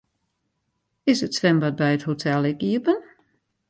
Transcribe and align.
Is 1.05 1.21
it 1.21 1.33
swimbad 1.35 1.77
by 1.77 1.89
it 1.95 2.03
hotel 2.09 2.41
ek 2.51 2.59
iepen? 2.71 2.99